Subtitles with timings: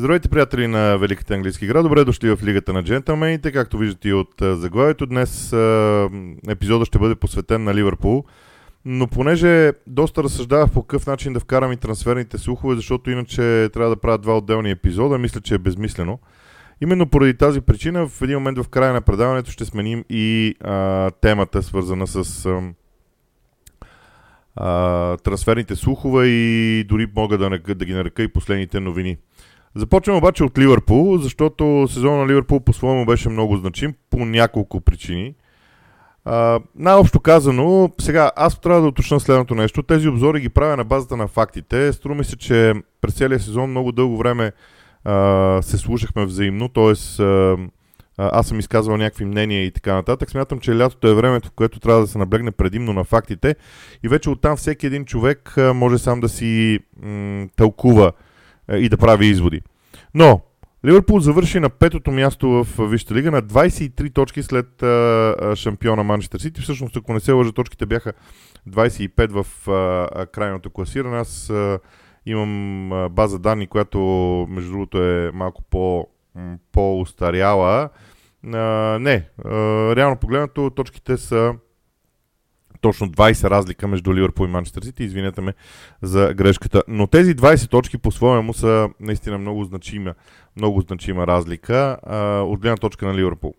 [0.00, 1.82] Здравейте, приятели на Великата английски град.
[1.82, 3.52] Добре дошли в Лигата на джентълмените.
[3.52, 5.52] Както виждате и от заглавието, днес
[6.48, 8.24] епизода ще бъде посветен на Ливърпул.
[8.84, 13.90] Но понеже доста разсъждавах по какъв начин да вкарам и трансферните слухове, защото иначе трябва
[13.90, 16.18] да правя два отделни епизода, мисля, че е безмислено.
[16.80, 21.10] Именно поради тази причина в един момент в края на предаването ще сменим и а,
[21.10, 22.62] темата, свързана с а,
[24.56, 29.16] а, трансферните слухове и дори мога да, да ги нарека и последните новини.
[29.74, 35.34] Започваме обаче от Ливърпул, защото сезона на Ливърпул по-своему беше много значим по няколко причини.
[36.26, 39.82] Uh, най-общо казано, сега аз трябва да уточна следното нещо.
[39.82, 41.92] Тези обзори ги правя на базата на фактите.
[41.92, 44.52] Струми се, че през целия сезон много дълго време
[45.06, 46.92] uh, се слушахме взаимно, т.е.
[48.20, 50.30] Аз съм изказвал някакви мнения и така нататък.
[50.30, 53.56] Смятам, че лятото е времето, в което трябва да се наблегне предимно на фактите
[54.04, 58.12] и вече оттам всеки един човек може сам да си м- тълкува
[58.72, 59.62] и да прави изводи.
[60.14, 60.40] Но,
[60.86, 66.38] Ливърпул завърши на петото място в Висшата лига на 23 точки след а, шампиона Манчестър
[66.38, 66.60] Сити.
[66.60, 68.12] Всъщност, ако не се лъжа, точките бяха
[68.68, 71.16] 25 в а, крайното класиране.
[71.16, 71.78] Аз а,
[72.26, 73.98] имам а, база данни, която
[74.50, 76.06] между другото е малко по,
[76.72, 77.88] по-устаряла.
[78.52, 78.58] А,
[79.00, 79.50] не, а,
[79.96, 81.54] реално погледнато точките са
[82.80, 85.04] точно 20 разлика между Ливърпул и Манчестър Сити.
[85.04, 85.54] Извинете ме
[86.02, 86.82] за грешката.
[86.88, 90.14] Но тези 20 точки по-своему са наистина много значима,
[90.56, 93.54] много значима разлика а, от гледна точка на Ливърпул.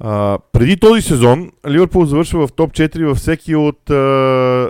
[0.00, 3.94] А, преди този сезон Ливърпул завършва в топ 4 във всеки от а,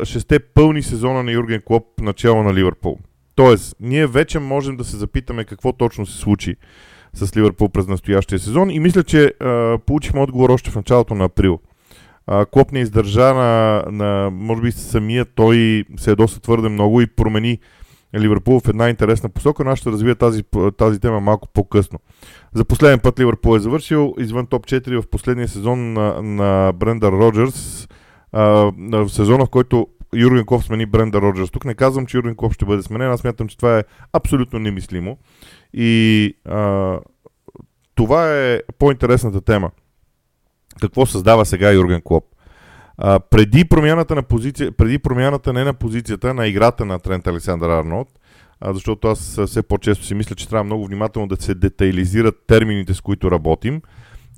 [0.03, 2.99] 6 пълни сезона на Юрген Клоп начало на Ливърпул.
[3.35, 6.57] Тоест, ние вече можем да се запитаме какво точно се случи
[7.13, 11.25] с Ливърпул през настоящия сезон и мисля, че а, получихме отговор още в началото на
[11.25, 11.61] април.
[12.51, 17.07] Клоп не издържа на, на, може би самия той се е доста твърде много и
[17.07, 17.59] промени
[18.19, 20.43] Ливърпул в една интересна посока, но аз ще развия тази,
[20.77, 21.99] тази тема малко по-късно.
[22.55, 27.13] За последен път Ливърпул е завършил извън топ 4 в последния сезон на, на Бренда
[27.13, 27.89] Роджерс,
[28.33, 28.43] а,
[28.93, 31.51] в сезона, в който Юрген Клоп смени Бренда Роджерс.
[31.51, 34.59] Тук не казвам, че Юрген Клоп ще бъде сменен, аз смятам, че това е абсолютно
[34.59, 35.19] немислимо.
[35.73, 36.99] И а,
[37.95, 39.71] това е по-интересната тема
[40.81, 42.25] какво създава сега Юрген Клоп.
[42.99, 47.69] А, преди промяната на позиция, преди промяната не на позицията, на играта на Трент Александър
[47.69, 48.09] Арнолд,
[48.61, 52.95] а, защото аз все по-често си мисля, че трябва много внимателно да се детайлизират термините,
[52.95, 53.83] с които работим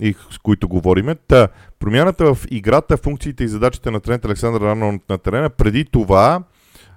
[0.00, 1.14] и с които говориме.
[1.14, 1.48] Та,
[1.78, 6.42] промяната в играта, функциите и задачите на Трент Александър Арнолд на терена, преди това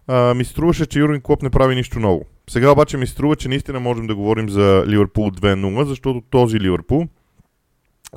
[0.07, 2.25] а, ми струваше, че Юрген Клоп не прави нищо ново.
[2.49, 7.07] Сега обаче ми струва, че наистина можем да говорим за Ливърпул 2-0, защото този Ливърпул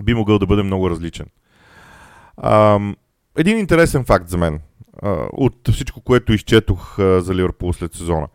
[0.03, 1.27] би могъл да бъде много различен.
[3.37, 4.61] Един интересен факт за мен
[5.33, 8.29] от всичко, което изчетох за Ливърпул след сезона.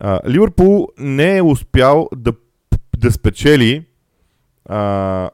[0.00, 2.32] А, Ливърпул не е успял да,
[2.96, 3.86] да спечели
[4.64, 5.30] а,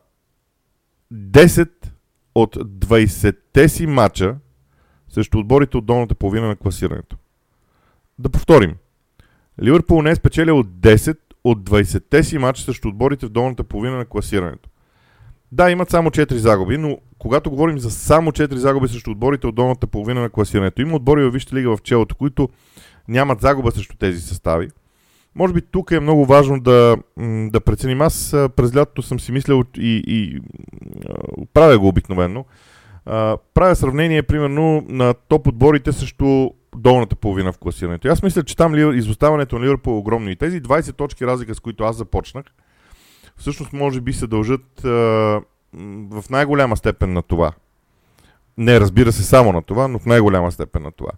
[1.15, 1.71] 10
[2.35, 4.37] от 20-те си мача
[5.09, 7.17] срещу отборите от долната половина на класирането.
[8.19, 8.75] Да повторим.
[9.63, 14.07] Ливърпул не е спечелил 10 от 20-те си мача срещу отборите в долната половина на
[14.07, 14.69] класирането.
[15.53, 19.55] Да, имат само 4 загуби, но когато говорим за само 4 загуби срещу отборите от
[19.55, 22.49] долната половина на класирането, има отбори във Висшата лига в челото, които
[23.09, 24.69] нямат загуба срещу тези състави.
[25.35, 26.97] Може би тук е много важно да,
[27.51, 28.01] да преценим.
[28.01, 30.41] Аз през лятото съм си мислял и, и
[31.55, 32.45] правя го обикновено.
[33.55, 38.09] Правя сравнение, примерно, на топ отборите срещу долната половина в класирането.
[38.09, 40.31] аз мисля, че там изоставането на Ливърпул е огромно.
[40.31, 42.45] И тези 20 точки разлика, с които аз започнах,
[43.37, 44.89] всъщност може би се дължат а,
[46.11, 47.53] в най-голяма степен на това.
[48.59, 51.11] Не, разбира се, само на това, но в най-голяма степен на това.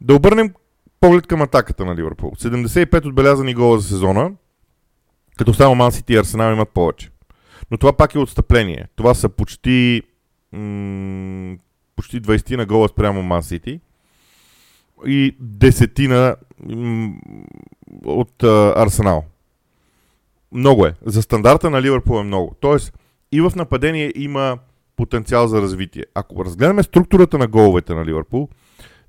[0.00, 0.54] Да обърнем
[1.00, 2.30] поглед към атаката на Ливърпул.
[2.30, 4.32] 75 отбелязани гола за сезона,
[5.38, 7.10] като само Ман Сити и Арсенал имат повече.
[7.70, 8.88] Но това пак е отстъпление.
[8.96, 10.02] Това са почти,
[10.52, 11.56] м-
[11.96, 13.80] почти 20 на гола спрямо Ман Сити
[15.06, 16.36] и десетина
[16.68, 17.12] м-
[18.04, 19.24] от а, Арсенал.
[20.52, 20.94] Много е.
[21.06, 22.54] За стандарта на Ливърпул е много.
[22.60, 22.92] Тоест,
[23.32, 24.58] и в нападение има
[24.96, 26.04] потенциал за развитие.
[26.14, 28.48] Ако разгледаме структурата на головете на Ливърпул,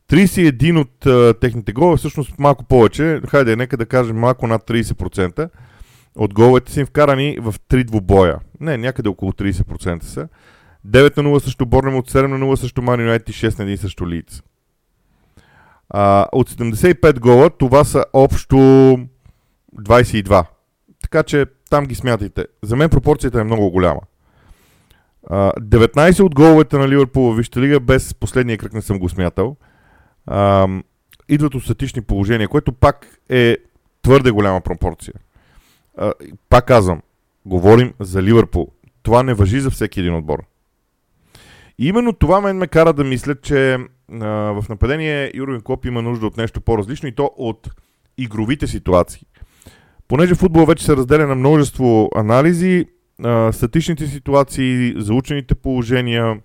[0.10, 5.50] 31 от а, техните голове, всъщност малко повече, хайде, нека да кажем малко над 30%
[6.16, 8.40] от головете са им вкарани в три двубоя.
[8.60, 10.28] Не, някъде около 30% са.
[10.88, 13.66] 9 на 0 срещу Борнем, от 7 на 0 срещу Ман Юнайтед и 6 на
[13.66, 14.42] 1 срещу Лиц.
[15.90, 18.56] А, от 75 гола, това са общо
[19.80, 20.46] 22.
[21.12, 22.46] Така че там ги смятайте.
[22.62, 24.02] За мен пропорцията е много голяма.
[25.30, 29.56] 19 от головете на Ливърпул в лига, без последния кръг не съм го смятал,
[31.30, 33.58] идват от статични положения, което пак е
[34.02, 35.14] твърде голяма пропорция.
[36.50, 37.02] Пак казвам,
[37.46, 38.68] говорим за Ливърпул.
[39.04, 40.44] Това не въжи за всеки един отбор.
[41.80, 43.78] И именно това мен ме кара да мисля, че
[44.10, 47.70] в нападение Юрген Клоп има нужда от нещо по-различно и то от
[48.18, 49.26] игровите ситуации.
[50.12, 52.86] Понеже футбол вече се разделя на множество анализи,
[53.52, 56.40] статичните ситуации, заучените положения,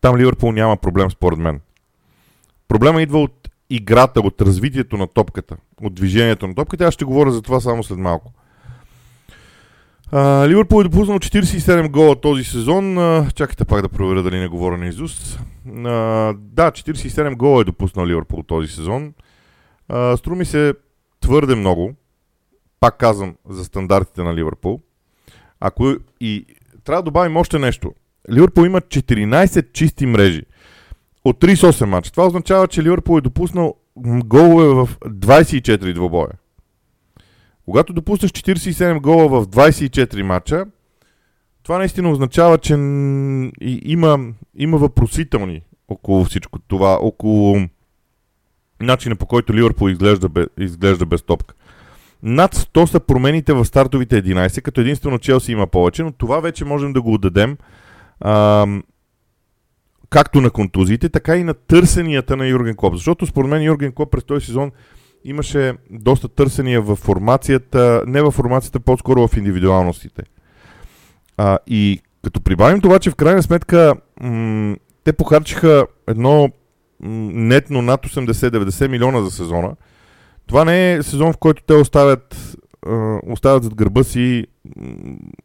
[0.00, 1.60] там Ливърпул няма проблем според мен.
[2.68, 6.84] Проблема идва от играта, от развитието на топката, от движението на топката.
[6.84, 8.32] Аз ще говоря за това само след малко.
[10.12, 12.96] А, Ливърпул е допуснал 47 гола този сезон.
[13.34, 15.38] Чакайте пак да проверя дали не говоря на Изус.
[15.66, 16.34] Да,
[16.70, 19.14] 47 гола е допуснал Ливърпул този сезон.
[19.88, 20.74] А, струми се
[21.20, 21.94] твърде много.
[22.80, 24.80] Пак казвам за стандартите на Ливърпул.
[25.60, 26.46] Ако и
[26.84, 27.94] трябва да добавим още нещо.
[28.32, 30.42] Ливърпул има 14 чисти мрежи
[31.24, 32.10] от 38 мача.
[32.10, 33.74] Това означава, че Ливърпул е допуснал
[34.24, 36.30] голове в 24 двобоя.
[37.64, 40.66] Когато допуснеш 47 гола в 24 мача,
[41.62, 42.72] това наистина означава, че
[43.82, 44.18] има,
[44.54, 47.56] има въпросителни около всичко това, около
[48.80, 51.54] начина по който Ливърпул изглежда, изглежда без топка.
[52.22, 56.64] Над 100 са промените в стартовите 11, като единствено Челси има повече, но това вече
[56.64, 57.56] можем да го отдадем
[58.20, 58.66] а,
[60.10, 62.94] както на контузиите, така и на търсенията на Юрген Клоп.
[62.94, 64.70] Защото според мен Юрген Клоп през този сезон
[65.24, 70.22] имаше доста търсения в формацията, не в формацията, по-скоро в индивидуалностите.
[71.36, 76.50] А, и като прибавим това, че в крайна сметка м- те похарчиха едно м-
[77.32, 79.76] нетно над 80-90 милиона за сезона,
[80.48, 82.56] това не е сезон, в който те оставят,
[83.26, 84.46] оставят зад гърба си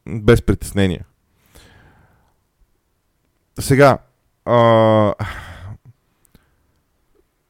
[0.07, 1.05] без притеснения.
[3.59, 3.97] Сега,
[4.45, 5.13] а,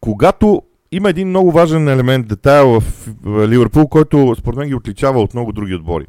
[0.02, 0.62] когато
[0.92, 5.52] има един много важен елемент, детайл в Ливърпул, който според мен ги отличава от много
[5.52, 6.06] други отбори.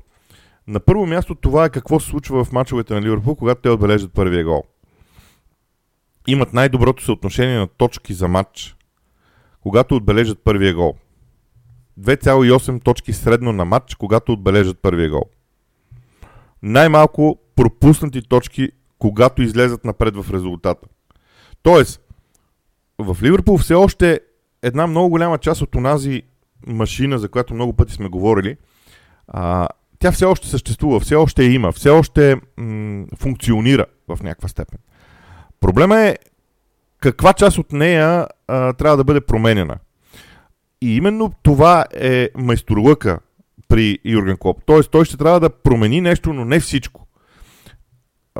[0.66, 4.12] На първо място това е какво се случва в мачовете на Ливърпул, когато те отбележат
[4.12, 4.62] първия гол.
[6.26, 8.76] Имат най-доброто съотношение на точки за матч,
[9.60, 10.94] когато отбележат първия гол.
[12.00, 15.24] 2,8 точки средно на матч, когато отбележат първия гол.
[16.62, 20.86] Най-малко пропуснати точки когато излезат напред в резултата.
[21.62, 22.00] Тоест,
[22.98, 24.20] в Ливърпул все още
[24.62, 26.22] една много голяма част от онази
[26.66, 28.56] машина, за която много пъти сме говорили,
[29.28, 29.68] а,
[29.98, 34.78] тя все още съществува, все още има, все още м- функционира в някаква степен.
[35.60, 36.16] Проблема е
[37.00, 39.78] каква част от нея а, трябва да бъде променена.
[40.84, 43.18] И именно това е майсторлъка
[43.68, 44.62] при Юрген Клоп.
[44.66, 47.06] Тоест той ще трябва да промени нещо, но не всичко.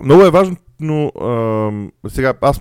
[0.02, 2.61] Много е важно, но а, сега аз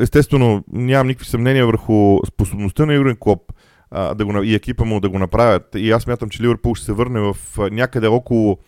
[0.00, 3.52] естествено нямам никакви съмнения върху способността на Юрен Клоп
[3.90, 5.74] а, да го, и екипа му да го направят.
[5.76, 7.36] И аз мятам, че Ливърпул ще се върне в
[7.70, 8.58] някъде около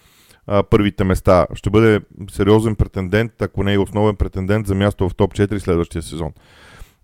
[0.46, 1.46] а, първите места.
[1.54, 6.02] Ще бъде сериозен претендент, ако не е основен претендент за място в топ 4 следващия
[6.02, 6.32] сезон.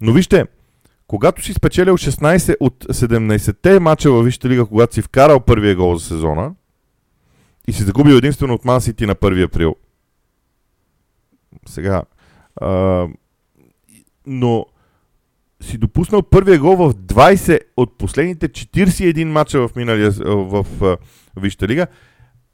[0.00, 0.44] Но вижте,
[1.06, 5.96] когато си спечелил 16 от 17-те мача във Висшата лига, когато си вкарал първия гол
[5.96, 6.54] за сезона
[7.68, 9.76] и си загубил единствено от Ман Сити на 1 април,
[11.68, 12.02] сега.
[12.60, 13.06] А,
[14.26, 14.66] но
[15.62, 20.98] си допуснал първия гол в 20 от последните 41 мача в миналия в, в, в
[21.36, 21.86] Висшата лига,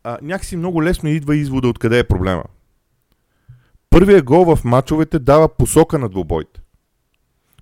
[0.04, 2.44] а, някакси много лесно идва извода откъде е проблема.
[3.90, 6.61] Първия гол в мачовете дава посока на двубойте.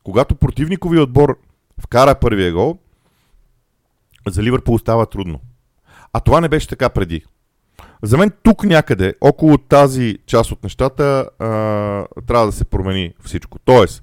[0.04, 1.38] Когато противникови отбор
[1.78, 2.78] вкара първия гол,
[4.28, 5.40] за Ливърпул става трудно.
[6.12, 7.24] А това не беше така преди.
[8.02, 11.46] За мен тук някъде, около тази част от нещата, а,
[12.26, 13.58] трябва да се промени всичко.
[13.58, 14.02] Тоест,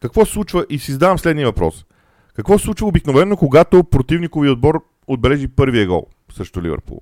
[0.00, 1.84] какво се случва, и си задавам следния въпрос.
[2.34, 7.00] Какво се случва обикновено, когато противникови отбор отбележи първия гол срещу Ливърпул?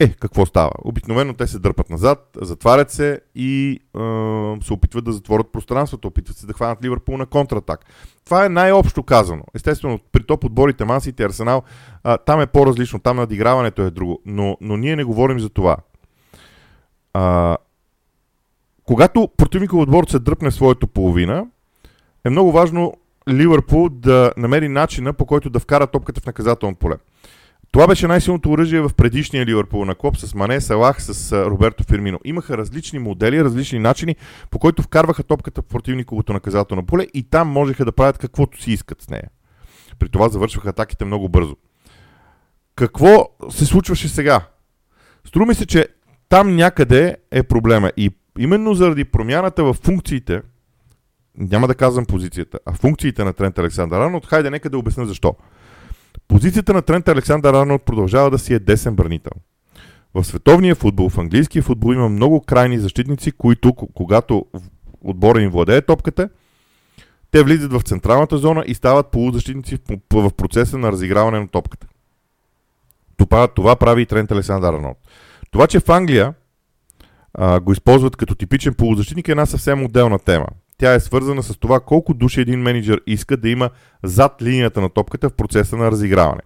[0.00, 0.70] Е, какво става?
[0.84, 3.98] Обикновено те се дърпат назад, затварят се и е,
[4.64, 7.84] се опитват да затворят пространството, опитват се да хванат Ливърпул на контратак.
[8.24, 9.42] Това е най-общо казано.
[9.54, 11.62] Естествено, при топ отборите Мансите и Арсенал,
[12.04, 14.22] а, там е по-различно, там надиграването е друго.
[14.26, 15.76] Но, но ние не говорим за това.
[17.14, 17.56] А,
[18.84, 21.46] когато противников отбор се дръпне своето половина,
[22.24, 22.94] е много важно
[23.28, 26.94] Ливърпул да намери начина по който да вкара топката в наказателно поле.
[27.70, 32.18] Това беше най-силното оръжие в предишния Ливърпул на Клоп с Мане, Салах, с Роберто Фирмино.
[32.24, 34.16] Имаха различни модели, различни начини,
[34.50, 38.72] по които вкарваха топката в противниковото наказателно поле и там можеха да правят каквото си
[38.72, 39.30] искат с нея.
[39.98, 41.56] При това завършваха атаките много бързо.
[42.76, 44.40] Какво се случваше сега?
[45.24, 45.88] Струми се, че
[46.28, 47.92] там някъде е проблема.
[47.96, 50.42] И именно заради промяната в функциите,
[51.38, 55.34] няма да казвам позицията, а функциите на Трент Александър Арнолд, хайде нека да обясня защо.
[56.28, 59.32] Позицията на Трент Александър Арнолд продължава да си е десен бранител.
[60.14, 64.46] В световния футбол, в английския футбол има много крайни защитници, които, когато
[65.00, 66.28] отбора им владее топката,
[67.30, 69.78] те влизат в централната зона и стават полузащитници
[70.12, 71.86] в процеса на разиграване на топката.
[73.16, 74.98] Това, това прави и Трент Александър Арнолд.
[75.50, 76.34] Това, че в Англия
[77.34, 80.46] а, го използват като типичен полузащитник е една съвсем отделна тема.
[80.78, 83.70] Тя е свързана с това колко души един менеджер иска да има
[84.02, 86.40] зад линията на топката в процеса на разиграване.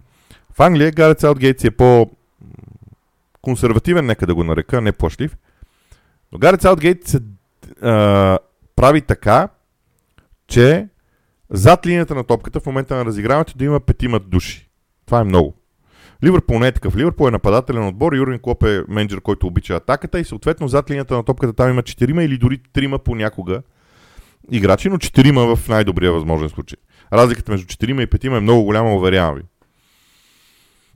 [0.54, 2.10] В Англия Гарет Саутгейт е по
[3.42, 5.36] консервативен, нека да го нарека, не плашлив.
[6.32, 7.20] Но Гарет Саутгейт се
[7.82, 8.38] а,
[8.76, 9.48] прави така,
[10.46, 10.88] че
[11.50, 14.68] зад линията на топката в момента на разиграването да има петима души.
[15.06, 15.54] Това е много.
[16.24, 16.96] Ливърпул не е такъв.
[16.96, 18.12] Ливърпул е нападателен отбор.
[18.12, 21.82] Юрген Клоп е менеджер, който обича атаката и съответно зад линията на топката там има
[21.82, 23.62] четирима или дори трима понякога
[24.50, 26.76] играчи, но четирима в най-добрия възможен случай.
[27.12, 29.42] Разликата между четирима и петима е много голяма, уверявам ви.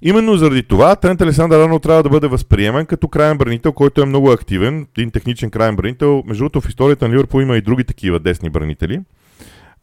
[0.02, 4.06] Именно заради това Трент Александър Арнолд трябва да бъде възприемен като крайен бранител, който е
[4.06, 6.22] много активен, един техничен крайен бранител.
[6.26, 9.00] Между другото, в историята на Ливърпул има и други такива десни бранители.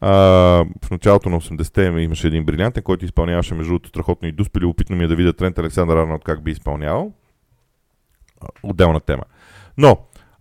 [0.00, 0.10] А,
[0.84, 4.64] в началото на 80-те имаше един брилянтен, който изпълняваше между другото страхотно и дуспили.
[4.64, 7.12] Опитно ми е да видя Трент Александър Арнолд как би изпълнявал.
[8.62, 9.22] Отделна тема.
[9.78, 9.98] Но,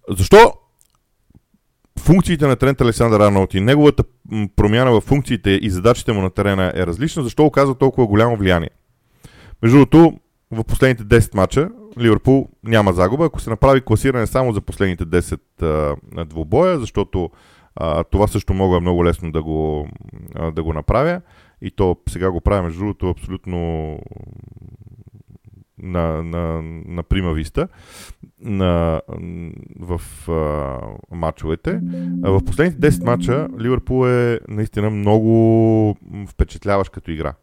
[0.09, 0.53] защо
[2.03, 4.03] функциите на Трент Александър Арнолд и неговата
[4.55, 8.69] промяна в функциите и задачите му на терена е различна, защо оказва толкова голямо влияние?
[9.61, 10.13] Между другото,
[10.51, 11.69] в последните 10 мача
[11.99, 13.25] Ливърпул няма загуба.
[13.25, 15.39] Ако се направи класиране само за последните 10
[16.17, 17.29] а, двубоя, защото
[17.75, 19.87] а, това също мога много лесно да го,
[20.35, 21.21] а, да го направя.
[21.61, 23.99] И то сега го правя, между другото, абсолютно
[25.83, 27.67] на, на, на прима виста
[28.41, 29.01] на,
[29.79, 31.79] в а, матчовете.
[32.21, 35.97] В последните 10 мача Ливърпул е наистина много
[36.27, 37.33] впечатляващ като игра.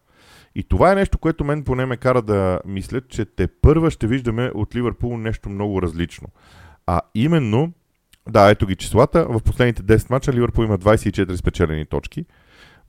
[0.54, 4.06] И това е нещо, което мен поне ме кара да мисля, че те първа ще
[4.06, 6.28] виждаме от Ливърпул нещо много различно.
[6.86, 7.72] А именно,
[8.28, 12.24] да, ето ги числата, в последните 10 мача Ливърпул има 24 спечелени точки,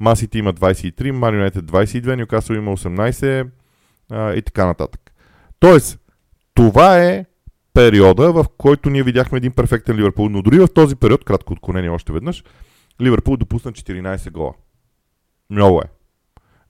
[0.01, 3.47] Масите има 23, Ман Юнайтед 22, Нюкасъл има 18
[4.11, 5.10] а, и така нататък.
[5.61, 5.99] Тоест,
[6.53, 7.25] това е
[7.73, 11.89] периода, в който ние видяхме един перфектен Ливърпул, но дори в този период, кратко отклонение
[11.89, 12.43] още веднъж,
[13.01, 14.53] Ливърпул допусна 14 гола.
[15.49, 15.83] Много е.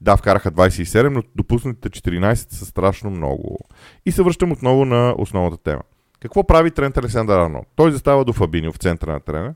[0.00, 3.58] Да, вкараха 27, но допуснатите 14 са страшно много.
[4.06, 5.82] И се връщам отново на основната тема.
[6.20, 7.64] Какво прави Трент Александър Арно?
[7.76, 9.54] Той застава до Фабинио в центъра на терена.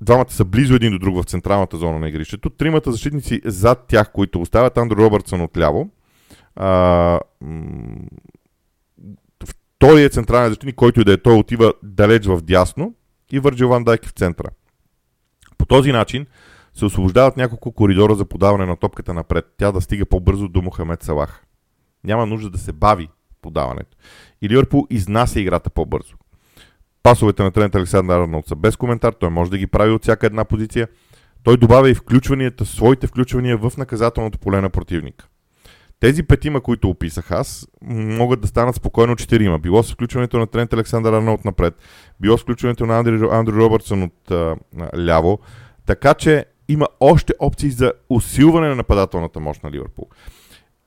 [0.00, 2.50] Двамата са близо един до друг в централната зона на игрището.
[2.50, 5.90] Тримата защитници зад тях, които оставят Андрю Робъртсън отляво.
[6.56, 7.20] А,
[9.44, 12.94] вторият централен защитник, който и да е той, отива далеч в дясно
[13.32, 14.48] и Върджил Ван Дайк в центъра.
[15.58, 16.26] По този начин
[16.74, 19.54] се освобождават няколко коридора за подаване на топката напред.
[19.56, 21.44] Тя да стига по-бързо до Мохамед Салах.
[22.04, 23.08] Няма нужда да се бави
[23.42, 23.96] подаването.
[24.42, 26.14] И Ливърпул изнася играта по-бързо.
[27.02, 29.12] Пасовете на Трент Александър Арнолд са без коментар.
[29.12, 30.88] Той може да ги прави от всяка една позиция.
[31.42, 35.28] Той добавя и включванията, своите включвания в наказателното поле на противника.
[36.00, 39.58] Тези петима, които описах аз, могат да станат спокойно четирима.
[39.58, 41.74] Било с включването на Трент Александър Арнолд напред,
[42.20, 44.56] било с включването на Андрю, Андрю Робъртсън от а,
[44.98, 45.38] ляво.
[45.86, 50.06] Така че има още опции за усилване на нападателната мощ на Ливърпул.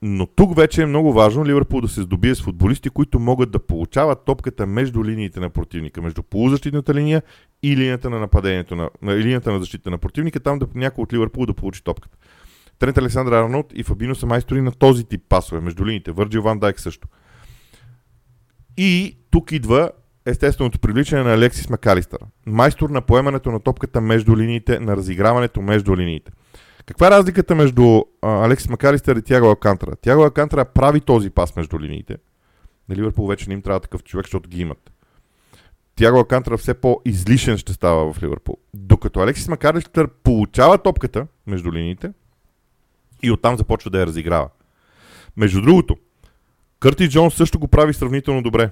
[0.02, 3.60] Но тук вече е много важно Ливърпул да се здобие с футболисти, които могат да
[3.60, 7.22] получават топката между линиите на противника, между полузащитната линия
[7.64, 11.14] и линията на нападението на, на линията на защита на противника, там да някой от
[11.14, 12.18] Ливърпул да получи топката.
[12.80, 16.12] Трент Александър Арнолд и Фабино са майстори на този тип пасове между линиите.
[16.12, 17.08] Върджил Ван Дайк също.
[18.78, 19.92] И тук идва
[20.26, 22.20] естественото привличане на Алексис Макалистър.
[22.46, 26.32] Майстор на поемането на топката между линиите, на разиграването между линиите.
[26.86, 29.96] Каква е разликата между Алексис Макалистър и Тяго Алкантра?
[29.96, 32.18] Тяго Алкантра прави този пас между линиите.
[32.90, 34.92] На Ливърпул вече не им трябва такъв човек, защото ги имат.
[35.96, 38.58] Тяго Алкантра все по-излишен ще става в Ливърпул.
[38.74, 42.12] Докато Алексис Макалистър получава топката между линиите
[43.24, 44.50] и оттам започва да я разиграва.
[45.38, 45.98] Между другото,
[46.80, 48.70] Кърти Джонс също го прави сравнително добре.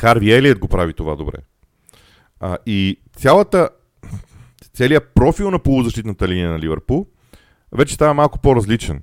[0.00, 1.36] Харви Елият го прави това добре.
[2.40, 3.68] А, и цялата,
[4.74, 7.06] целият профил на полузащитната линия на Ливърпул
[7.72, 9.02] вече става малко по-различен.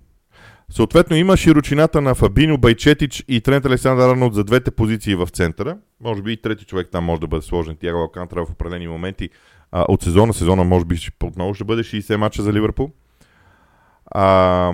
[0.69, 5.77] Съответно има широчината на Фабино, Байчетич и Трент Александър Арнолд за двете позиции в центъра.
[6.01, 7.75] Може би и трети човек там може да бъде сложен.
[7.75, 9.29] Тяго Алкантра в определени моменти
[9.71, 10.33] а, от сезона.
[10.33, 12.91] Сезона може би отново ще бъде 60 мача за Ливърпул.
[14.05, 14.73] А,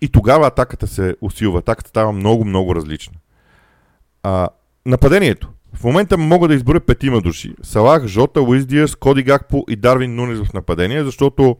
[0.00, 1.58] и тогава атаката се усилва.
[1.58, 3.14] Атаката става много, много различна.
[4.22, 4.48] А,
[4.86, 5.52] нападението.
[5.74, 7.54] В момента мога да изборя петима души.
[7.62, 11.56] Салах, Жота, Уиздиас, Коди Гакпо и Дарвин Нунес в нападение, защото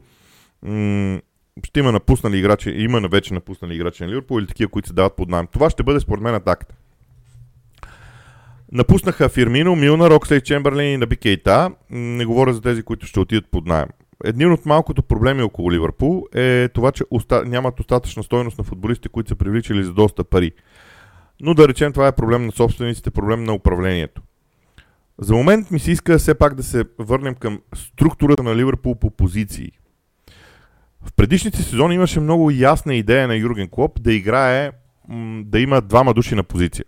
[0.63, 1.19] м-
[1.65, 5.15] ще има напуснали играчи, има вече напуснали играчи на Ливърпул или такива, които се дават
[5.15, 5.47] под найем.
[5.47, 6.75] Това ще бъде според мен атаката.
[8.71, 11.71] Напуснаха Фирмино, Милна, Рокслей, Чемберлин и на Бикейта.
[11.89, 13.87] Не говоря за тези, които ще отидат под найем.
[14.25, 17.45] Един от малкото проблеми около Ливърпул е това, че оста...
[17.45, 20.51] нямат достатъчна стойност на футболистите, които са привличали за доста пари.
[21.41, 24.21] Но да речем, това е проблем на собствениците, проблем на управлението.
[25.17, 29.11] За момент ми се иска все пак да се върнем към структурата на Ливърпул по
[29.11, 29.71] позиции.
[31.01, 34.71] В предишните сезони имаше много ясна идея на Юрген Клоп да играе,
[35.43, 36.85] да има двама души на позиция.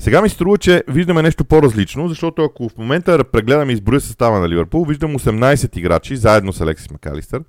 [0.00, 4.40] Сега ми струва, че виждаме нещо по-различно, защото ако в момента прегледам и изброя състава
[4.40, 7.42] на Ливърпул, виждам 18 играчи, заедно с Алексис Макалистър,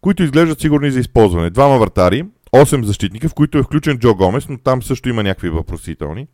[0.00, 1.50] които изглеждат сигурни за използване.
[1.50, 5.50] Двама вратари, 8 защитника, в които е включен Джо Гомес, но там също има някакви
[5.50, 6.26] въпросителни.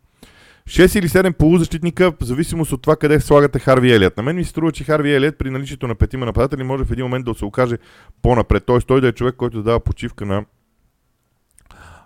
[0.69, 4.17] 6 или 7 полузащитника, в зависимост от това къде слагате Харви Елият.
[4.17, 6.91] На мен ми се струва, че Харви Елият при наличието на петима нападатели може в
[6.91, 7.77] един момент да се окаже
[8.21, 8.65] по-напред.
[8.65, 8.79] Т.е.
[8.79, 10.45] той да е човек, който да дава почивка на,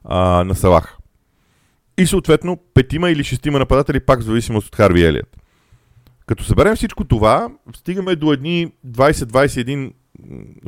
[0.03, 0.98] а, на Салах.
[1.99, 5.37] И съответно петима или шестима нападатели пак в зависимост от Харви Елият.
[6.25, 9.93] Като съберем всичко това, стигаме до едни 20-21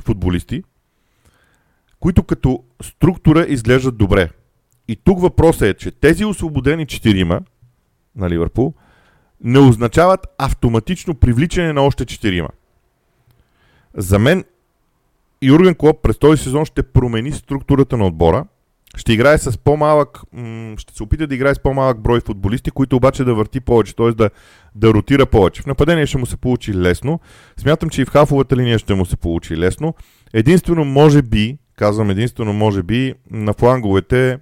[0.01, 0.63] футболисти,
[1.99, 4.29] които като структура изглеждат добре.
[4.87, 7.39] И тук въпросът е, че тези освободени четирима
[8.15, 8.73] на Ливърпул
[9.43, 12.49] не означават автоматично привличане на още четирима.
[13.93, 14.43] За мен
[15.41, 18.45] Юрген Клоп през този сезон ще промени структурата на отбора,
[18.97, 20.21] ще играе с по-малък,
[20.77, 24.11] ще се опита да играе с по-малък брой футболисти, които обаче да върти повече, т.е.
[24.11, 24.29] Да,
[24.75, 25.61] да ротира повече.
[25.61, 27.19] В нападение ще му се получи лесно.
[27.57, 29.95] Смятам, че и в хафовата линия ще му се получи лесно.
[30.33, 34.39] Единствено, може би, казвам единствено, може би, на фланговете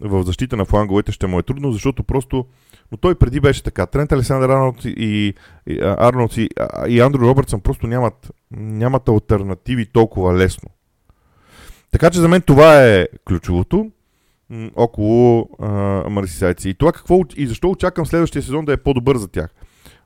[0.00, 2.46] в защита на фланговете ще му е трудно, защото просто...
[2.92, 3.86] Но той преди беше така.
[3.86, 5.34] Трент Александър Арнолд и,
[5.66, 6.48] и Арнолд и,
[6.88, 10.68] и Андрю Робъртсън просто нямат, нямат альтернативи толкова лесно.
[11.90, 13.90] Така че за мен това е ключовото
[14.50, 15.48] м- около
[16.10, 16.68] марсисайци.
[16.68, 19.54] И това какво и защо очаквам следващия сезон да е по-добър за тях.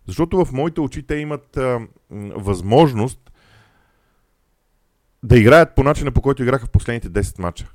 [0.07, 1.81] Защото в моите очи те имат а,
[2.11, 3.33] възможност
[5.23, 7.67] да играят по начина по който играха в последните 10 мача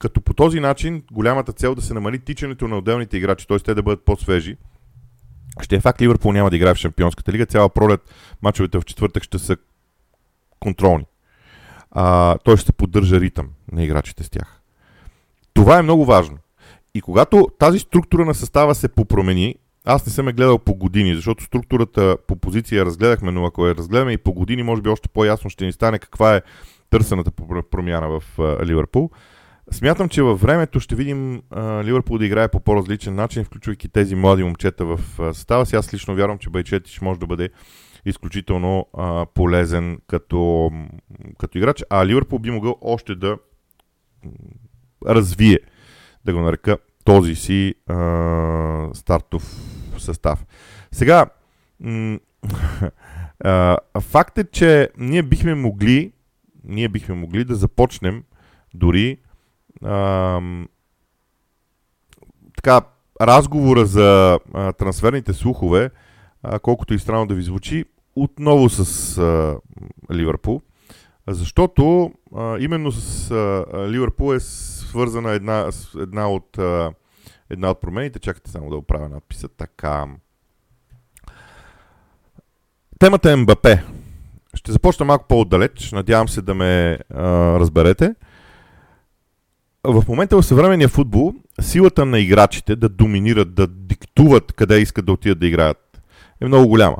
[0.00, 3.58] като по този начин голямата цел да се намали тичането на отделните играчи, т.е.
[3.58, 4.56] те да бъдат по-свежи,
[5.60, 7.46] ще е факт Ливърпул няма да играе в Шампионската лига.
[7.46, 8.00] Цяла пролет
[8.42, 9.56] мачовете в четвъртък ще са
[10.60, 11.04] контролни.
[11.90, 14.60] А, той ще поддържа ритъм на играчите с тях.
[15.54, 16.36] Това е много важно.
[16.94, 21.14] И когато тази структура на състава се попромени, аз не съм е гледал по години,
[21.14, 25.08] защото структурата по позиция разгледахме, но ако я разгледаме и по години, може би още
[25.08, 26.42] по-ясно ще ни стане каква е
[26.90, 27.30] търсената
[27.70, 28.22] промяна в
[28.64, 29.10] Ливърпул.
[29.70, 34.44] Смятам, че във времето ще видим Ливърпул да играе по по-различен начин, включвайки тези млади
[34.44, 35.00] момчета в
[35.34, 35.76] състава си.
[35.76, 37.48] Аз лично вярвам, че Байчетич може да бъде
[38.04, 40.70] изключително а, полезен като,
[41.38, 43.38] като играч, а Ливърпул би могъл още да
[45.06, 45.58] развие,
[46.24, 49.56] да го нарека, този си а, стартов
[49.98, 50.46] състав.
[50.92, 51.26] Сега,
[51.80, 52.18] м-
[53.44, 56.12] а, факт е, че ние бихме могли
[56.64, 58.24] ние бихме могли да започнем
[58.74, 59.18] дори
[59.84, 60.40] а,
[62.56, 62.80] така,
[63.20, 65.90] разговора за а, трансферните слухове,
[66.42, 67.84] а, колкото и странно да ви звучи,
[68.16, 69.56] отново с а,
[70.12, 70.60] Ливърпул.
[71.28, 76.92] Защото а, именно с а, Ливърпул е свързана една, една, от, а,
[77.50, 78.18] една от промените.
[78.18, 79.48] Чакайте само да оправя надписа.
[79.48, 80.06] Така.
[82.98, 83.82] Темата е Мбапе.
[84.54, 85.92] Ще започна малко по-отдалеч.
[85.92, 87.24] Надявам се да ме а,
[87.60, 88.14] разберете
[89.84, 95.12] в момента в съвременния футбол силата на играчите да доминират, да диктуват къде искат да
[95.12, 95.89] отидат да играят
[96.40, 96.96] е много голяма.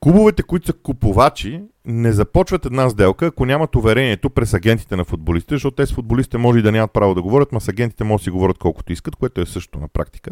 [0.00, 5.54] Клубовете, които са купувачи, не започват една сделка, ако нямат уверението през агентите на футболистите,
[5.54, 8.20] защото те с футболистите може и да нямат право да говорят, но с агентите може
[8.20, 10.30] да си говорят колкото искат, което е също на практика.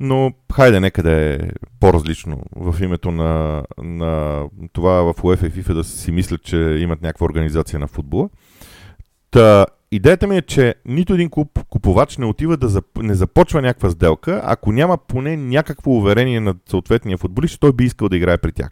[0.00, 1.38] Но хайде нека да е
[1.80, 7.02] по-различно в името на, на това в UEFA и FIFA да си мислят, че имат
[7.02, 8.28] някаква организация на футбола.
[9.30, 12.86] Та, идеята ми е, че нито един куп, купувач не отива да зап...
[12.96, 18.08] не започва някаква сделка, ако няма поне някакво уверение на съответния футболист, той би искал
[18.08, 18.70] да играе при тях.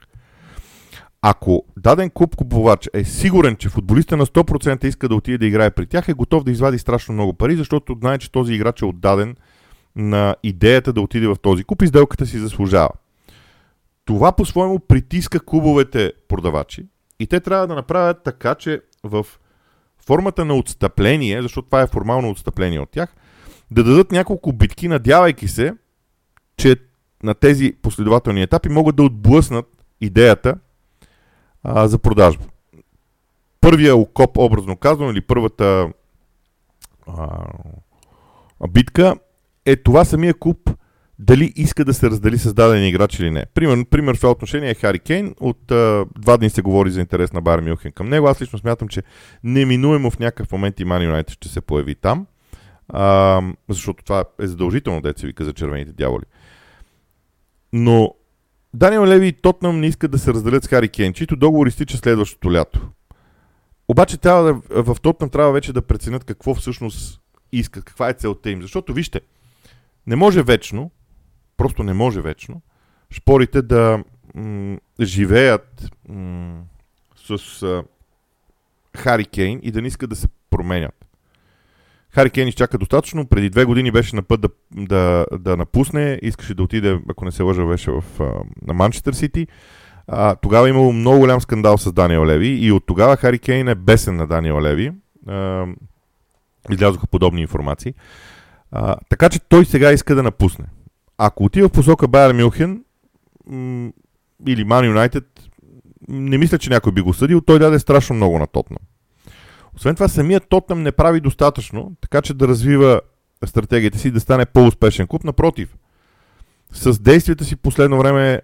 [1.23, 5.71] Ако даден куп купувач е сигурен, че футболиста на 100% иска да отиде да играе
[5.71, 8.85] при тях, е готов да извади страшно много пари, защото знае, че този играч е
[8.85, 9.37] отдаден
[9.97, 12.90] на идеята да отиде в този куп и сделката си заслужава.
[14.05, 16.87] Това по-своему притиска клубовете продавачи
[17.21, 19.27] и те трябва да направят така, че в
[20.09, 23.16] формата на отстъпление, защото това е формално отстъпление от тях,
[23.71, 25.75] да дадат няколко битки, надявайки се,
[26.57, 26.77] че
[27.23, 29.66] на тези последователни етапи могат да отблъснат
[30.01, 30.55] идеята
[31.62, 32.44] а, за продажба.
[33.61, 35.88] Първия окоп, образно казано, или първата
[37.07, 37.47] а,
[38.68, 39.14] битка
[39.66, 40.71] е това самия клуб
[41.18, 43.46] дали иска да се раздели с даден играч или не.
[43.54, 45.35] Пример, пример в това отношение е Хари Кейн.
[45.40, 48.28] От а, два дни се говори за интерес на Байер Мюнхен към него.
[48.28, 49.02] Аз лично смятам, че
[49.44, 52.26] неминуемо в някакъв момент и Ман Юнайтед ще се появи там.
[52.88, 56.24] А, защото това е задължително, деца вика за червените дяволи.
[57.72, 58.14] Но
[58.74, 61.96] Даниел Леви и Тотнам не искат да се разделят с Хари Кейн, чието договор изтича
[61.96, 62.88] следващото лято.
[63.88, 67.20] Обаче трябва да, в Тотнам трябва вече да преценят какво всъщност
[67.52, 68.62] искат, каква е целта им.
[68.62, 69.20] Защото вижте,
[70.07, 70.90] не може вечно,
[71.59, 72.62] просто не може вечно,
[73.11, 76.62] шпорите да м- живеят м-
[77.16, 77.85] с а,
[78.97, 80.94] Хари Кейн и да не искат да се променят.
[82.11, 83.27] Хари Кейн изчака достатъчно.
[83.27, 86.18] Преди две години беше на път да, да, да напусне.
[86.23, 88.25] Искаше да отиде, ако не се лъжа, беше в, а,
[88.66, 89.47] на Манчестър Сити.
[90.07, 93.75] А, тогава имало много голям скандал с Даниел Леви и от тогава Хари Кейн е
[93.75, 94.92] бесен на Даниел Леви.
[95.27, 95.66] А,
[96.71, 97.94] излязоха подобни информации.
[98.73, 100.64] А, така че той сега иска да напусне.
[101.18, 102.85] Ако отива в посока Байер Мюнхен
[103.46, 103.90] м-
[104.46, 105.24] или Ман Юнайтед,
[106.09, 107.40] не мисля, че някой би го съдил.
[107.40, 108.78] Той даде страшно много на Тотнам.
[109.76, 113.00] Освен това, самият Тотнам не прави достатъчно, така че да развива
[113.46, 115.24] стратегията си да стане по-успешен клуб.
[115.24, 115.76] Напротив,
[116.72, 118.40] с действията си последно време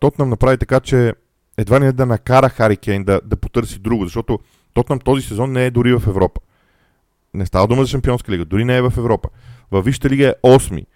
[0.00, 1.14] Тотнам направи така, че
[1.58, 4.38] едва не да накара Хари Кейн да, да потърси друго, защото
[4.74, 6.40] Тотнам този сезон не е дори в Европа.
[7.34, 9.28] Не става дума за Шампионска лига, дори не е в Европа.
[9.70, 10.86] Във Висшата лига е 8.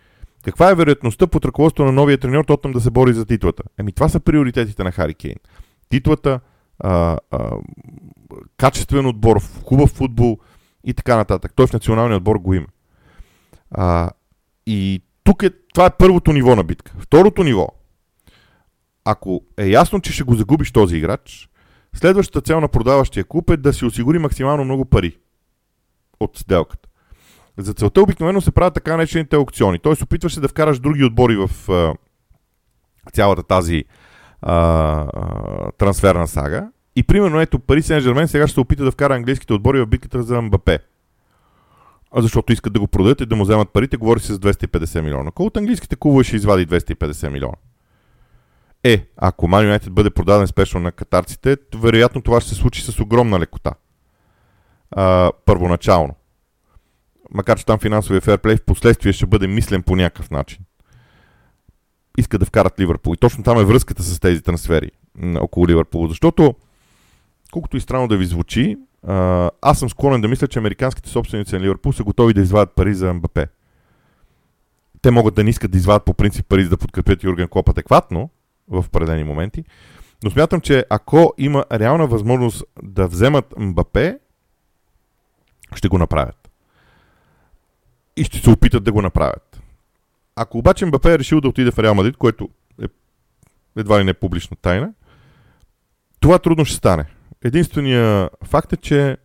[0.49, 3.63] Каква е вероятността под ръководството на новия треньор Тотнам да се бори за титлата?
[3.79, 5.37] Еми това са приоритетите на Хари Кейн.
[5.89, 6.41] Титлата,
[6.79, 7.51] а, а,
[8.57, 10.39] качествен отбор, хубав футбол
[10.85, 11.53] и така нататък.
[11.57, 12.67] Той в националния отбор го има.
[13.71, 14.11] А,
[14.67, 16.93] и тук е, това е първото ниво на битка.
[16.99, 17.69] Второто ниво,
[19.05, 21.49] ако е ясно, че ще го загубиш този играч,
[21.95, 25.19] следващата цел на продаващия клуб е да си осигури максимално много пари
[26.21, 26.88] от сделката.
[27.59, 29.79] За целта обикновено се правят така наречените аукциони.
[29.79, 30.05] Т.е.
[30.05, 31.94] опитваш се да вкараш други отбори в а,
[33.12, 33.85] цялата тази
[34.42, 36.68] а, а, трансферна сага.
[36.97, 39.87] И примерно ето Пари Сен Жермен сега ще се опита да вкара английските отбори в
[39.87, 40.79] битката за Мбапе.
[42.11, 45.01] А защото искат да го продадат и да му вземат парите, говори се за 250
[45.01, 45.31] милиона.
[45.31, 47.57] Кой от английските клубове ще извади 250 милиона?
[48.85, 53.01] Е, ако Ман Юнайтед бъде продаден спешно на катарците, вероятно това ще се случи с
[53.01, 53.75] огромна лекота.
[54.90, 56.14] А, първоначално.
[57.35, 60.59] Макар че там финансовия ферплей в последствие ще бъде мислен по някакъв начин.
[62.19, 63.14] Иска да вкарат Ливърпул.
[63.14, 64.91] И точно там е връзката с тези трансфери
[65.41, 66.09] около Ливърпул.
[66.09, 66.55] Защото,
[67.53, 68.77] колкото и странно да ви звучи,
[69.62, 72.95] аз съм склонен да мисля, че американските собственици на Ливърпул са готови да извадят пари
[72.95, 73.38] за МБП.
[75.03, 77.69] Те могат да не искат да извадят по принцип пари за да подкрепят Юрген Клоп
[77.69, 78.31] адекватно
[78.69, 79.64] в определени моменти,
[80.25, 84.19] но смятам, че ако има реална възможност да вземат Мбапе,
[85.75, 86.38] ще го направят.
[88.18, 89.62] И ще се опитат да го направят.
[90.37, 92.48] Ако обаче Мбапе е решил да отиде в Реал Мадрид, което
[92.83, 92.87] е
[93.76, 94.92] едва ли не публична тайна,
[96.20, 97.04] това трудно ще стане.
[97.44, 99.16] Единственият факт е, че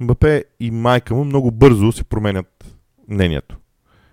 [0.00, 2.76] Мбапе и майка му много бързо се променят
[3.08, 3.56] мнението.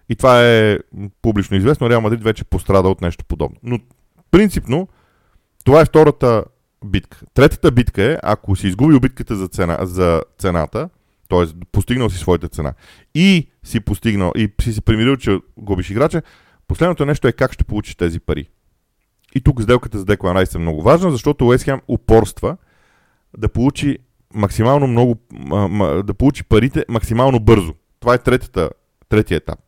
[0.10, 0.80] И това е
[1.22, 1.90] публично известно.
[1.90, 3.58] Реал Мадрид вече пострада от нещо подобно.
[3.64, 3.80] Но
[4.32, 4.88] принципно,
[5.66, 6.44] това е втората
[6.86, 7.22] битка.
[7.34, 10.90] Третата битка е, ако си изгубил битката за, цена, за цената,
[11.30, 11.46] т.е.
[11.72, 12.74] постигнал си своята цена
[13.16, 16.22] и си постигнал и си се примирил, че губиш играча,
[16.68, 18.50] последното нещо е как ще получиш тези пари.
[19.36, 22.58] И тук сделката за Деклан Райс е много важна, защото Уест упорства
[23.38, 23.98] да получи
[24.34, 25.18] максимално много,
[26.04, 27.74] да получи парите максимално бързо.
[28.00, 28.70] Това е третата,
[29.10, 29.60] третия етап.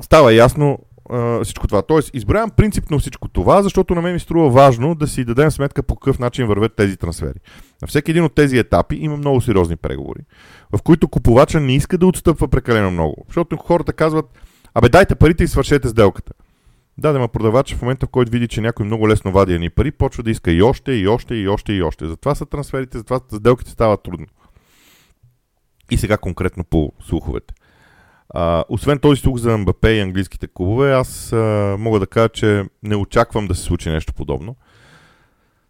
[0.00, 0.78] Става ясно
[1.12, 1.82] а, всичко това.
[1.82, 5.82] Тоест, изброявам принципно всичко това, защото на мен ми струва важно да си дадем сметка
[5.82, 7.38] по какъв начин вървят тези трансфери.
[7.82, 10.20] На всеки един от тези етапи има много сериозни преговори,
[10.76, 13.24] в които купувача не иска да отстъпва прекалено много.
[13.26, 14.26] Защото хората казват,
[14.74, 16.32] абе дайте парите и свършете сделката.
[16.98, 19.90] Да, да, продавач в момента, в който види, че някой много лесно вади ни пари,
[19.90, 22.06] почва да иска и още, и още, и още, и още.
[22.06, 24.26] Затова са трансферите, затова сделките стават трудно.
[25.90, 27.54] И сега конкретно по слуховете.
[28.34, 32.64] А, освен този слух за МБП и английските клубове, аз а, мога да кажа, че
[32.82, 34.56] не очаквам да се случи нещо подобно.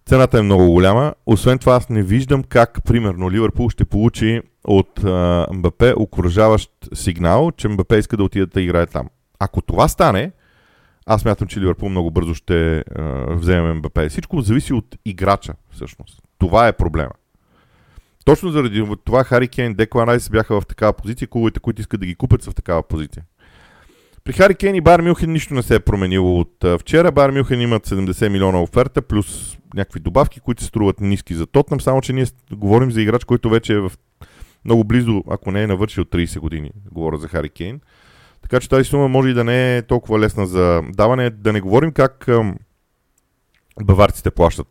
[0.06, 1.14] Цената е много голяма.
[1.26, 7.50] Освен това, аз не виждам как, примерно, Ливърпул ще получи от а, МБП окоръжаващ сигнал,
[7.50, 9.08] че МБП иска да отиде да играе там.
[9.38, 10.32] Ако това стане,
[11.06, 12.82] аз мятам, че Ливърпул много бързо ще а,
[13.28, 14.08] вземе МБП.
[14.08, 16.22] Всичко зависи от играча, всъщност.
[16.38, 17.10] Това е проблема.
[18.30, 22.06] Точно заради това Хари Кейн, Деклан Райс бяха в такава позиция, клубовете, които искат да
[22.06, 23.24] ги купят са в такава позиция.
[24.24, 27.12] При Хари Кейн и Бар Мюхен нищо не се е променило от вчера.
[27.12, 31.80] Бар Мюхен имат 70 милиона оферта, плюс някакви добавки, които се струват ниски за Тотнам,
[31.80, 33.92] само че ние говорим за играч, който вече е в
[34.64, 36.70] много близо, ако не е навършил 30 години.
[36.92, 37.80] Говоря за Хари Кейн.
[38.42, 41.30] Така че тази сума може и да не е толкова лесна за даване.
[41.30, 42.28] Да не говорим как
[43.82, 44.66] баварците плащат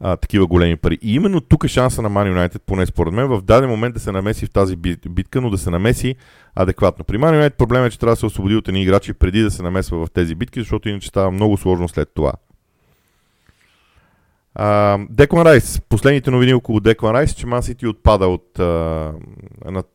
[0.00, 0.98] а, такива големи пари.
[1.02, 4.00] И именно тук е шанса на Man United, поне според мен, в даден момент да
[4.00, 4.76] се намеси в тази
[5.08, 6.14] битка, но да се намеси
[6.54, 7.04] адекватно.
[7.04, 9.50] При Man United проблем е, че трябва да се освободи от едни играчи преди да
[9.50, 12.32] се намесва в тези битки, защото иначе става много сложно след това.
[15.10, 15.80] Деклан Райс.
[15.88, 19.12] Последните новини около Деклан Райс, че Ман Сити отпада от а,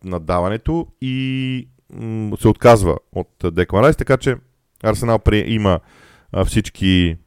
[0.03, 4.35] наддаването и м- се отказва от Деклан Райс, така че
[4.83, 5.79] Арсенал има
[6.31, 7.17] а, всички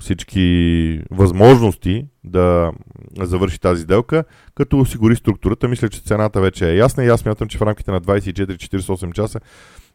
[0.00, 2.72] всички възможности да
[3.20, 5.68] завърши тази сделка, като осигури структурата.
[5.68, 9.40] Мисля, че цената вече е ясна и аз смятам, че в рамките на 24-48 часа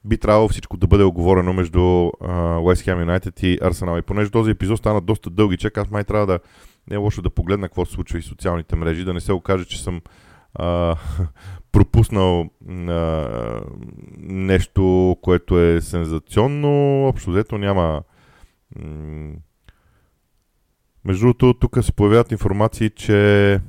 [0.05, 3.97] би трябвало всичко да бъде оговорено между West Ham United и Арсенал.
[3.97, 6.39] И понеже този епизод стана доста дълги чак, аз май трябва да
[6.89, 9.65] не е лошо да погледна какво се случва и социалните мрежи, да не се окаже,
[9.65, 10.01] че съм
[10.53, 10.95] а,
[11.71, 13.61] пропуснал а,
[14.19, 17.05] нещо, което е сензационно.
[17.07, 18.03] Общо взето няма
[18.75, 19.33] м-
[21.05, 23.59] между другото, тук се появяват информации, че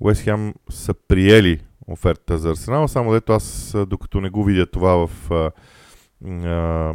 [0.00, 5.06] Уест Хем са приели оферта за Арсенал, само дето аз, докато не го видя това
[5.06, 5.50] в а,
[6.48, 6.94] а,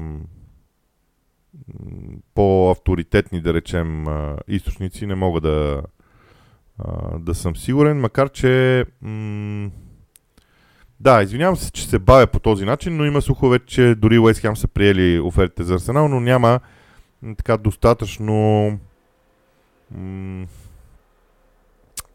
[2.35, 4.05] по-авторитетни, да речем,
[4.47, 5.81] източници, не мога да,
[6.77, 9.69] а, да съм сигурен, макар че м-
[10.99, 14.41] да, извинявам се, че се бавя по този начин, но има слухове, че дори Уест
[14.41, 16.59] Хем са приели офертите за Арсенал, но няма
[17.37, 18.79] така достатъчно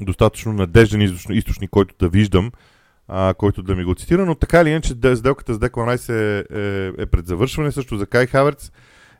[0.00, 2.52] достатъчно надежден източник, който да виждам,
[3.08, 6.44] а, който да ми го цитира, но така или иначе сделката с Деклан Райс е,
[6.50, 8.70] е, е пред завършване, също за Кай Хаверц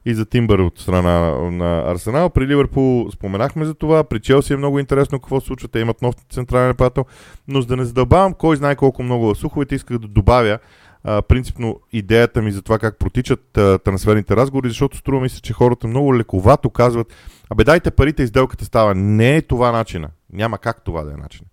[0.07, 2.31] и за Тимбър от страна на Арсенал.
[2.31, 6.03] При Ливърпул споменахме за това, при Челси е много интересно какво се случва, те имат
[6.03, 7.05] нов централен нападател,
[7.49, 10.59] но за да не задълбавам кой знае колко много в слуховете, исках да добавя
[11.05, 15.53] принципно идеята ми за това как протичат а, трансферните разговори, защото струва ми се, че
[15.53, 17.15] хората много лековато казват,
[17.51, 18.95] абе дайте парите и сделката става.
[18.95, 20.09] Не е това начина.
[20.33, 21.47] Няма как това да е начин.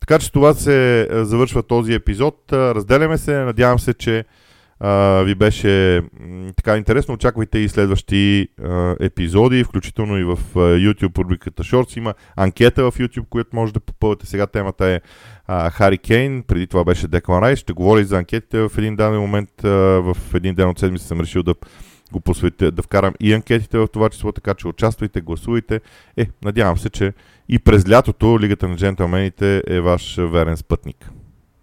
[0.00, 2.38] Така че това се завършва този епизод.
[2.52, 3.38] Разделяме се.
[3.38, 4.24] Надявам се, че
[4.80, 6.02] а, ви беше
[6.56, 7.14] така интересно.
[7.14, 11.98] Очаквайте и следващи а, епизоди, включително и в а, YouTube рубриката Shorts.
[11.98, 14.26] Има анкета в YouTube, която може да попълвате.
[14.26, 15.00] Сега темата е
[15.48, 17.58] Хари Кейн, преди това беше Деклан Райс.
[17.58, 19.50] Ще говори за анкетите в един даден момент.
[19.62, 21.54] В един ден от седмица съм решил да
[22.12, 25.80] го посветя, да вкарам и анкетите в това число, така че участвайте, гласувайте.
[26.16, 27.12] Е, надявам се, че
[27.48, 31.10] и през лятото Лигата на джентълмените е ваш верен спътник.